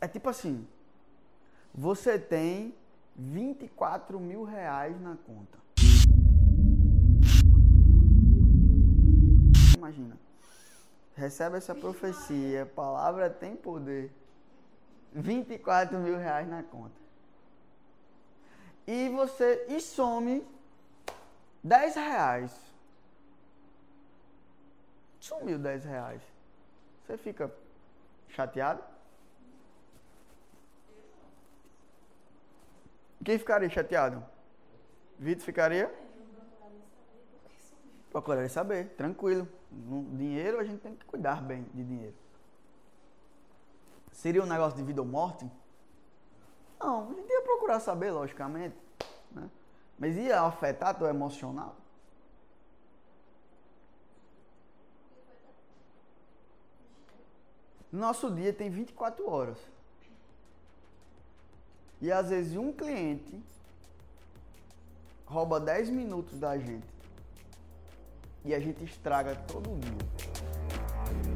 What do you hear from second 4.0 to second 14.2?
mil reais na conta. Imagina. Recebe essa profecia, palavra tem poder.